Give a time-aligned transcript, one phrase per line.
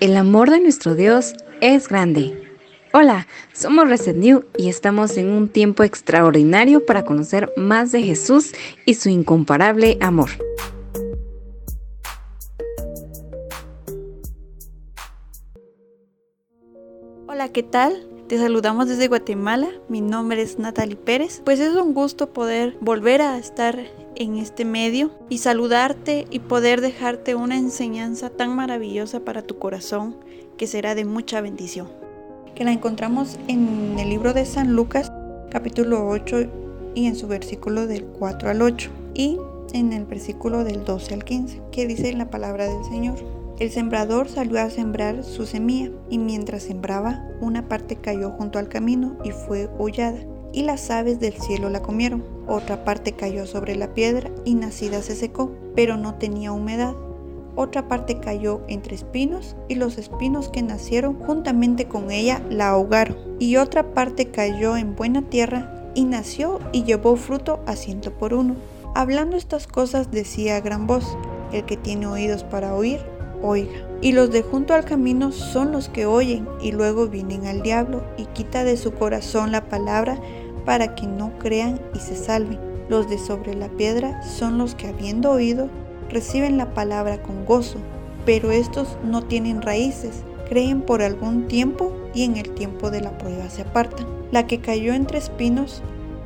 [0.00, 2.56] El amor de nuestro Dios es grande.
[2.92, 8.52] Hola, somos Reset New y estamos en un tiempo extraordinario para conocer más de Jesús
[8.86, 10.30] y su incomparable amor.
[17.26, 18.06] Hola, ¿qué tal?
[18.28, 21.40] Te saludamos desde Guatemala, mi nombre es Natalie Pérez.
[21.46, 23.78] Pues es un gusto poder volver a estar
[24.16, 30.14] en este medio y saludarte y poder dejarte una enseñanza tan maravillosa para tu corazón
[30.58, 31.88] que será de mucha bendición.
[32.54, 35.10] Que la encontramos en el libro de San Lucas
[35.50, 36.50] capítulo 8
[36.94, 39.38] y en su versículo del 4 al 8 y
[39.72, 43.37] en el versículo del 12 al 15 que dice la palabra del Señor.
[43.58, 48.68] El sembrador salió a sembrar su semilla y mientras sembraba una parte cayó junto al
[48.68, 50.18] camino y fue hollada
[50.52, 52.24] y las aves del cielo la comieron.
[52.46, 56.94] Otra parte cayó sobre la piedra y nacida se secó, pero no tenía humedad.
[57.56, 63.16] Otra parte cayó entre espinos y los espinos que nacieron juntamente con ella la ahogaron.
[63.40, 68.34] Y otra parte cayó en buena tierra y nació y llevó fruto a ciento por
[68.34, 68.54] uno.
[68.94, 71.18] Hablando estas cosas decía a gran voz,
[71.52, 73.00] el que tiene oídos para oír,
[73.42, 73.86] oiga.
[74.00, 78.02] Y los de junto al camino son los que oyen y luego vienen al diablo
[78.16, 80.18] y quita de su corazón la palabra
[80.64, 82.58] para que no crean y se salven.
[82.88, 85.68] Los de sobre la piedra son los que habiendo oído
[86.08, 87.78] reciben la palabra con gozo,
[88.24, 93.16] pero estos no tienen raíces, creen por algún tiempo y en el tiempo de la
[93.18, 94.06] prueba se apartan.
[94.30, 95.82] La que cayó entre espinos,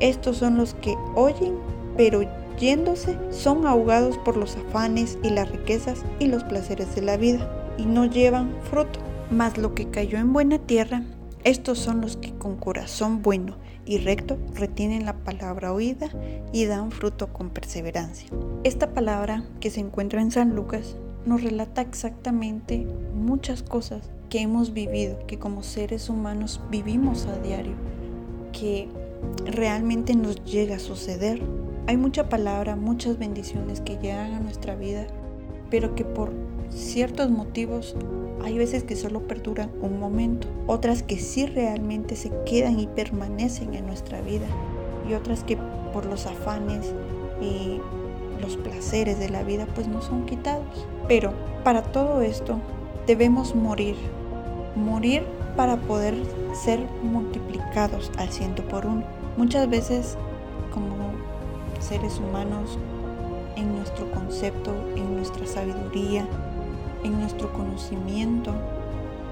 [0.00, 1.54] estos son los que oyen,
[1.96, 2.22] pero
[2.58, 7.50] yéndose son ahogados por los afanes y las riquezas y los placeres de la vida,
[7.78, 9.00] y no llevan fruto.
[9.30, 11.02] Mas lo que cayó en buena tierra,
[11.44, 16.08] estos son los que con corazón bueno y recto retienen la palabra oída
[16.52, 18.28] y dan fruto con perseverancia.
[18.64, 20.96] Esta palabra que se encuentra en San Lucas
[21.26, 27.74] nos relata exactamente muchas cosas que hemos vivido, que como seres humanos vivimos a diario,
[28.52, 28.88] que
[29.44, 31.40] realmente nos llega a suceder
[31.86, 35.06] hay mucha palabra, muchas bendiciones que llegan a nuestra vida,
[35.70, 36.32] pero que por
[36.70, 37.94] ciertos motivos
[38.42, 43.74] hay veces que solo perduran un momento, otras que sí realmente se quedan y permanecen
[43.74, 44.46] en nuestra vida
[45.08, 45.58] y otras que
[45.92, 46.92] por los afanes
[47.40, 47.80] y
[48.40, 50.86] los placeres de la vida pues no son quitados.
[51.06, 51.32] Pero
[51.64, 52.58] para todo esto
[53.06, 53.96] debemos morir,
[54.74, 55.22] morir
[55.56, 56.14] para poder
[56.54, 59.04] ser multiplicados al ciento por uno.
[59.36, 60.16] Muchas veces
[60.72, 61.03] como
[61.84, 62.78] seres humanos
[63.56, 66.26] en nuestro concepto, en nuestra sabiduría,
[67.04, 68.54] en nuestro conocimiento.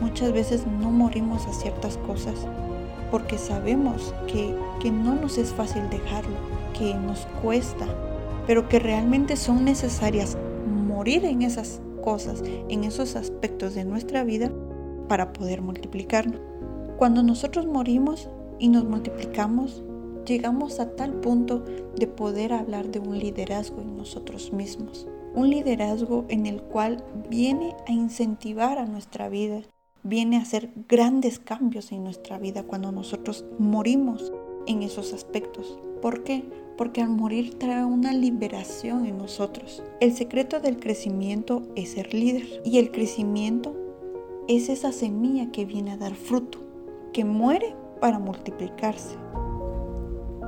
[0.00, 2.34] Muchas veces no morimos a ciertas cosas
[3.10, 6.36] porque sabemos que, que no nos es fácil dejarlo,
[6.78, 7.86] que nos cuesta,
[8.46, 14.50] pero que realmente son necesarias morir en esas cosas, en esos aspectos de nuestra vida
[15.08, 16.40] para poder multiplicarnos.
[16.98, 18.28] Cuando nosotros morimos
[18.58, 19.82] y nos multiplicamos,
[20.24, 21.64] llegamos a tal punto
[21.96, 25.06] de poder hablar de un liderazgo en nosotros mismos.
[25.34, 29.62] Un liderazgo en el cual viene a incentivar a nuestra vida,
[30.02, 34.32] viene a hacer grandes cambios en nuestra vida cuando nosotros morimos
[34.66, 35.78] en esos aspectos.
[36.00, 36.44] ¿Por qué?
[36.76, 39.82] Porque al morir trae una liberación en nosotros.
[40.00, 43.76] El secreto del crecimiento es ser líder y el crecimiento
[44.48, 46.58] es esa semilla que viene a dar fruto,
[47.12, 49.16] que muere para multiplicarse.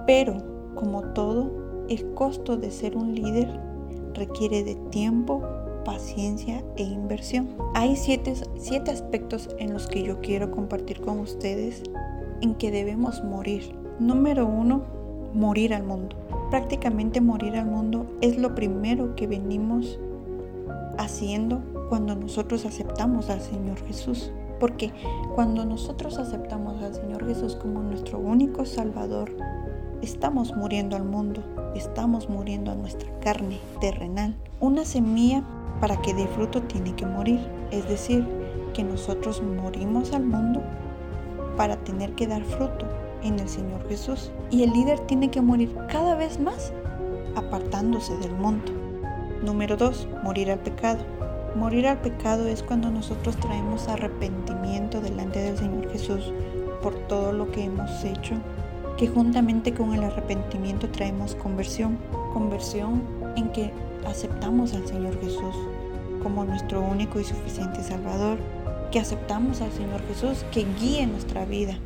[0.07, 0.37] Pero,
[0.75, 1.51] como todo,
[1.89, 3.49] el costo de ser un líder
[4.15, 5.43] requiere de tiempo,
[5.85, 7.49] paciencia e inversión.
[7.75, 8.33] Hay siete,
[8.91, 11.83] aspectos en los que yo quiero compartir con ustedes
[12.41, 13.75] en que debemos morir.
[13.99, 14.83] Número uno,
[15.35, 16.17] morir al mundo.
[16.51, 19.99] Prácticamente morir al mundo es lo primero que venimos
[20.99, 24.33] haciendo cuando nosotros aceptamos al Señor Jesús.
[24.61, 24.93] Porque
[25.35, 29.33] cuando nosotros aceptamos al Señor Jesús como nuestro único Salvador,
[30.03, 31.43] estamos muriendo al mundo,
[31.77, 34.37] estamos muriendo a nuestra carne terrenal.
[34.61, 35.45] Una semilla
[35.81, 37.41] para que dé fruto tiene que morir,
[37.71, 38.27] es decir,
[38.75, 40.61] que nosotros morimos al mundo
[41.57, 42.87] para tener que dar fruto
[43.23, 44.33] en el Señor Jesús.
[44.51, 46.73] Y el líder tiene que morir cada vez más
[47.37, 48.73] apartándose del mundo.
[49.45, 50.09] Número 2.
[50.25, 51.05] Morir al pecado.
[51.55, 56.33] Morir al pecado es cuando nosotros traemos arrepentimiento delante del Señor Jesús
[56.83, 58.35] por todo lo que hemos hecho
[59.03, 61.99] que juntamente con el arrepentimiento traemos conversión,
[62.33, 63.03] conversión
[63.35, 63.73] en que
[64.07, 65.57] aceptamos al Señor Jesús
[66.23, 68.39] como nuestro único y suficiente Salvador,
[68.93, 71.81] que aceptamos al Señor Jesús que guíe nuestra vida.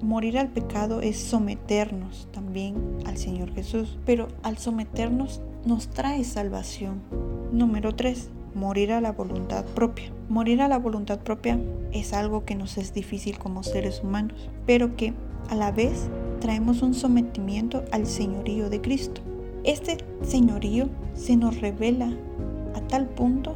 [0.00, 7.02] Morir al pecado es someternos también al Señor Jesús, pero al someternos nos trae salvación.
[7.52, 8.30] Número 3.
[8.54, 10.10] morir a la voluntad propia.
[10.30, 11.60] Morir a la voluntad propia
[11.92, 15.12] es algo que nos es difícil como seres humanos, pero que
[15.50, 16.08] a la vez
[16.40, 19.20] traemos un sometimiento al señorío de Cristo.
[19.64, 22.10] Este señorío se nos revela
[22.74, 23.54] a tal punto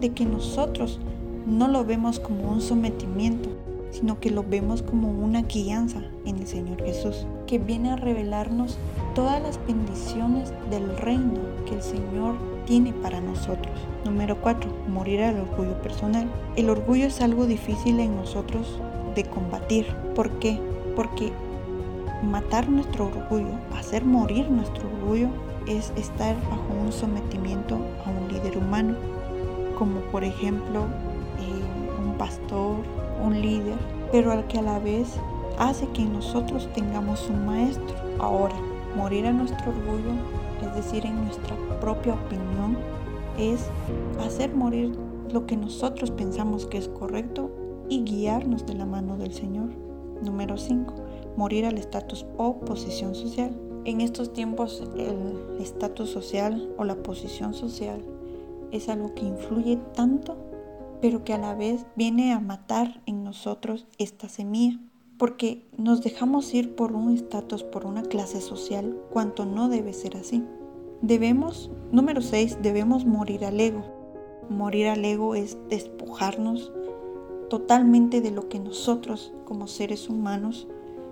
[0.00, 1.00] de que nosotros
[1.46, 3.48] no lo vemos como un sometimiento,
[3.90, 8.78] sino que lo vemos como una guianza en el Señor Jesús, que viene a revelarnos
[9.14, 12.34] todas las bendiciones del reino que el Señor
[12.66, 13.74] tiene para nosotros.
[14.04, 14.70] Número 4.
[14.88, 16.26] Morir al orgullo personal.
[16.56, 18.80] El orgullo es algo difícil en nosotros
[19.14, 19.86] de combatir.
[20.14, 20.58] ¿Por qué?
[20.96, 21.32] Porque
[22.24, 25.28] matar nuestro orgullo, hacer morir nuestro orgullo,
[25.66, 28.94] es estar bajo un sometimiento a un líder humano,
[29.78, 30.82] como por ejemplo
[31.40, 32.76] eh, un pastor,
[33.24, 33.76] un líder,
[34.12, 35.08] pero al que a la vez
[35.58, 37.96] hace que nosotros tengamos un maestro.
[38.18, 38.54] Ahora,
[38.96, 40.12] morir a nuestro orgullo,
[40.62, 42.76] es decir, en nuestra propia opinión,
[43.38, 43.66] es
[44.24, 44.96] hacer morir
[45.32, 47.50] lo que nosotros pensamos que es correcto
[47.88, 49.70] y guiarnos de la mano del Señor.
[50.24, 50.94] Número 5.
[51.36, 53.54] Morir al estatus o posición social.
[53.84, 58.02] En estos tiempos el estatus social o la posición social
[58.72, 60.36] es algo que influye tanto,
[61.02, 64.80] pero que a la vez viene a matar en nosotros esta semilla,
[65.18, 70.16] porque nos dejamos ir por un estatus, por una clase social, cuanto no debe ser
[70.16, 70.42] así.
[71.02, 73.84] Debemos, número 6, debemos morir al ego.
[74.48, 76.72] Morir al ego es despojarnos
[77.54, 80.66] totalmente de lo que nosotros como seres humanos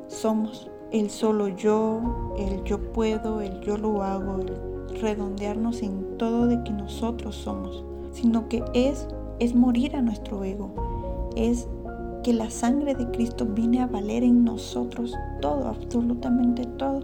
[0.09, 0.69] somos.
[0.91, 6.61] El solo yo, el yo puedo, el yo lo hago, el redondearnos en todo de
[6.65, 9.07] que nosotros somos, sino que es,
[9.39, 11.69] es morir a nuestro ego, es
[12.25, 17.03] que la sangre de Cristo viene a valer en nosotros todo, absolutamente todo,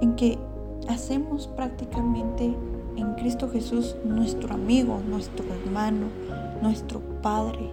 [0.00, 0.38] en que
[0.86, 2.54] hacemos prácticamente
[2.94, 6.06] en Cristo Jesús nuestro amigo, nuestro hermano,
[6.62, 7.02] nuestro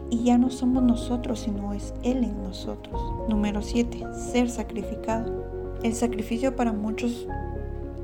[0.09, 2.99] Y ya no somos nosotros, sino es Él en nosotros.
[3.29, 4.03] Número 7.
[4.31, 5.43] Ser sacrificado.
[5.83, 7.27] El sacrificio para muchos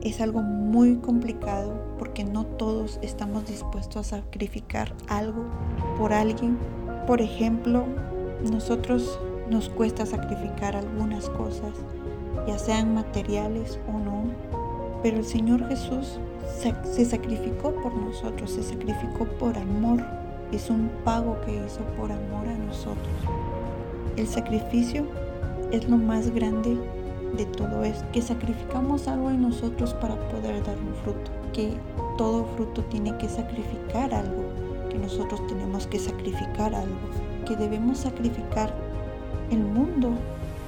[0.02, 5.44] es algo muy complicado porque no todos estamos dispuestos a sacrificar algo
[5.98, 6.56] por alguien.
[7.08, 7.84] Por ejemplo,
[8.52, 9.20] nosotros
[9.50, 11.74] nos cuesta sacrificar algunas cosas,
[12.48, 14.26] ya sean materiales o no,
[15.02, 16.20] pero el Señor Jesús
[16.60, 20.29] se, sacrificó por nosotros, se sacrificó por amor.
[20.52, 23.08] Es un pago que hizo por amor a nosotros.
[24.18, 25.06] El sacrificio
[25.72, 26.78] es lo más grande
[27.38, 31.74] de todo esto, que sacrificamos algo en nosotros para poder dar un fruto, que
[32.18, 34.44] todo fruto tiene que sacrificar algo,
[34.90, 36.96] que nosotros tenemos que sacrificar algo,
[37.46, 38.74] que debemos sacrificar
[39.52, 40.12] el mundo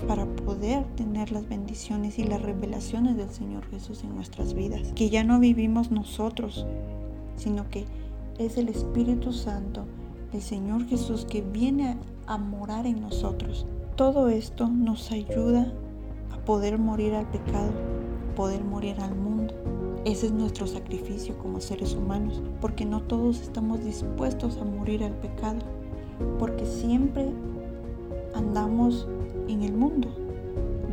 [0.07, 4.93] para poder tener las bendiciones y las revelaciones del Señor Jesús en nuestras vidas.
[4.95, 6.65] Que ya no vivimos nosotros,
[7.35, 7.85] sino que
[8.37, 9.85] es el Espíritu Santo,
[10.33, 11.97] el Señor Jesús que viene
[12.27, 13.65] a morar en nosotros.
[13.95, 15.71] Todo esto nos ayuda
[16.31, 17.71] a poder morir al pecado,
[18.35, 19.53] poder morir al mundo.
[20.05, 25.13] Ese es nuestro sacrificio como seres humanos, porque no todos estamos dispuestos a morir al
[25.13, 25.59] pecado,
[26.39, 27.31] porque siempre
[28.33, 29.07] andamos
[29.47, 30.07] en el mundo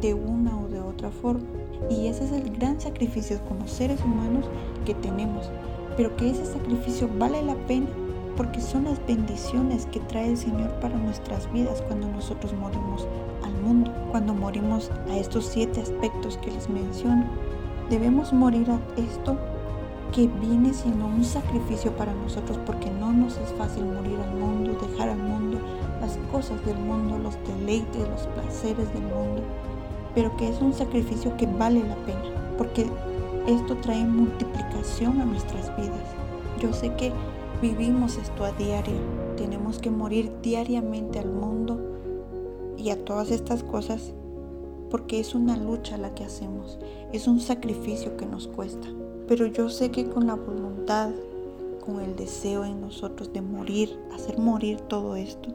[0.01, 1.47] de una o de otra forma.
[1.89, 4.45] Y ese es el gran sacrificio como seres humanos
[4.85, 5.51] que tenemos.
[5.99, 7.89] Pero que ese sacrificio vale la pena
[8.37, 13.09] porque son las bendiciones que trae el Señor para nuestras vidas cuando nosotros morimos
[13.45, 17.25] al mundo, cuando morimos a estos siete aspectos que les menciono.
[17.91, 19.37] Debemos morir a esto
[20.13, 24.79] que viene siendo un sacrificio para nosotros porque no nos es fácil morir al mundo,
[24.81, 25.59] dejar al mundo,
[26.01, 29.43] las cosas del mundo, los deleites, los placeres del mundo,
[30.15, 32.23] pero que es un sacrificio que vale la pena,
[32.57, 32.87] porque
[33.49, 36.05] esto trae multiplicación a nuestras vidas.
[36.61, 37.13] Yo sé que
[37.63, 39.01] vivimos esto a diario,
[39.37, 41.81] tenemos que morir diariamente al mundo
[42.77, 44.13] y a todas estas cosas
[44.91, 46.79] porque es una lucha la que hacemos,
[47.13, 48.89] es un sacrificio que nos cuesta.
[49.27, 51.11] Pero yo sé que con la voluntad,
[51.85, 55.51] con el deseo en nosotros de morir, hacer morir todo esto,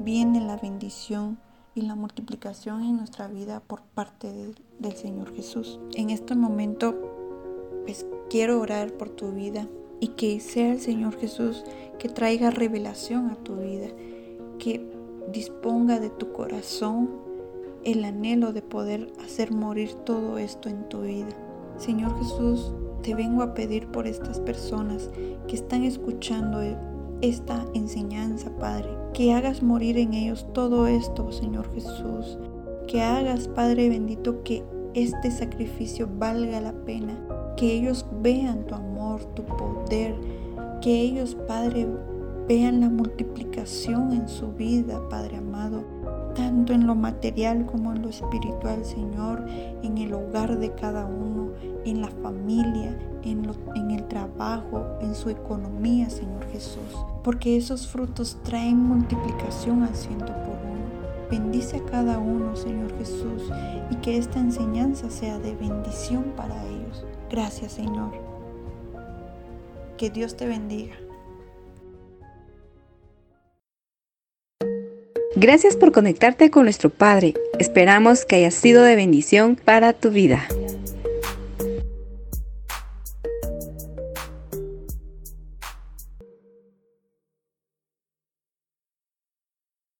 [0.00, 1.38] viene la bendición
[1.74, 4.32] y la multiplicación en nuestra vida por parte
[4.78, 5.80] del Señor Jesús.
[5.94, 7.13] En este momento,
[7.84, 9.68] pues quiero orar por tu vida
[10.00, 11.64] y que sea el Señor Jesús
[11.98, 13.88] que traiga revelación a tu vida,
[14.58, 14.84] que
[15.32, 17.10] disponga de tu corazón
[17.84, 21.28] el anhelo de poder hacer morir todo esto en tu vida.
[21.76, 22.72] Señor Jesús,
[23.02, 25.10] te vengo a pedir por estas personas
[25.46, 26.60] que están escuchando
[27.20, 28.88] esta enseñanza, Padre.
[29.12, 32.38] Que hagas morir en ellos todo esto, Señor Jesús.
[32.86, 34.64] Que hagas, Padre bendito, que
[34.94, 37.18] este sacrificio valga la pena.
[37.56, 40.14] Que ellos vean tu amor, tu poder.
[40.80, 41.86] Que ellos, Padre,
[42.48, 45.82] vean la multiplicación en su vida, Padre amado,
[46.34, 49.46] tanto en lo material como en lo espiritual, Señor,
[49.82, 51.52] en el hogar de cada uno,
[51.84, 56.82] en la familia, en, el trabajo, en su economía, Señor Jesús.
[57.22, 60.84] Porque esos frutos traen multiplicación al ciento por uno.
[61.30, 63.50] Bendice a cada uno, Señor Jesús,
[63.90, 66.73] y que esta enseñanza sea de bendición para ellos.
[67.34, 68.12] Gracias, Señor.
[69.98, 70.94] Que Dios te bendiga.
[75.34, 77.34] Gracias por conectarte con nuestro Padre.
[77.58, 80.46] Esperamos que haya sido de bendición para tu vida.